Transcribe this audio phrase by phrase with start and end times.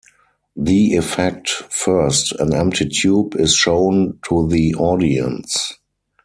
[0.55, 5.73] The Effect: First, an empty tube is shown to the audience.